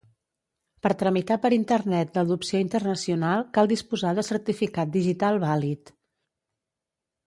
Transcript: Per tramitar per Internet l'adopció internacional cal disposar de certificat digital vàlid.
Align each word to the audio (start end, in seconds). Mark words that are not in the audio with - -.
Per 0.85 0.91
tramitar 1.01 1.37
per 1.43 1.51
Internet 1.57 2.17
l'adopció 2.19 2.63
internacional 2.67 3.47
cal 3.59 3.71
disposar 3.77 4.17
de 4.21 4.27
certificat 4.33 4.97
digital 5.01 5.43
vàlid. 5.49 5.99